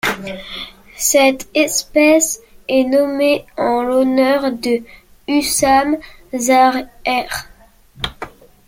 Cette 0.97 1.47
espèce 1.53 2.41
est 2.67 2.85
nommée 2.85 3.45
en 3.55 3.83
l'honneur 3.83 4.51
de 4.51 4.81
Hussam 5.27 5.95
Zaher. 6.35 7.29